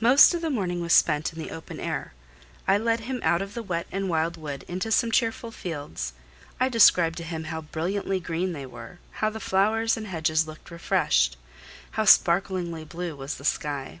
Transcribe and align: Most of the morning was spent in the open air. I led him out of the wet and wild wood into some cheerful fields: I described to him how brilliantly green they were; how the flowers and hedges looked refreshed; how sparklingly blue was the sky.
Most 0.00 0.34
of 0.34 0.40
the 0.42 0.50
morning 0.50 0.80
was 0.80 0.92
spent 0.92 1.32
in 1.32 1.38
the 1.38 1.52
open 1.52 1.78
air. 1.78 2.12
I 2.66 2.76
led 2.76 3.02
him 3.02 3.20
out 3.22 3.40
of 3.40 3.54
the 3.54 3.62
wet 3.62 3.86
and 3.92 4.08
wild 4.08 4.36
wood 4.36 4.64
into 4.66 4.90
some 4.90 5.12
cheerful 5.12 5.52
fields: 5.52 6.12
I 6.58 6.68
described 6.68 7.16
to 7.18 7.22
him 7.22 7.44
how 7.44 7.60
brilliantly 7.60 8.18
green 8.18 8.52
they 8.52 8.66
were; 8.66 8.98
how 9.22 9.30
the 9.30 9.38
flowers 9.38 9.96
and 9.96 10.08
hedges 10.08 10.44
looked 10.44 10.72
refreshed; 10.72 11.36
how 11.92 12.04
sparklingly 12.04 12.84
blue 12.84 13.14
was 13.14 13.36
the 13.36 13.44
sky. 13.44 14.00